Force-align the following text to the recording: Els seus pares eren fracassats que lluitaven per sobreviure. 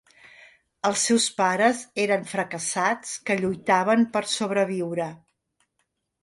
Els 0.87 1.01
seus 1.09 1.27
pares 1.41 1.83
eren 2.05 2.25
fracassats 2.31 3.13
que 3.29 3.37
lluitaven 3.43 4.07
per 4.17 4.23
sobreviure. 4.33 5.13